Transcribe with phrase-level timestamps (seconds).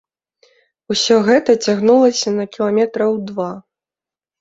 [0.95, 3.51] Усё гэта цягнулася на кіламетраў два.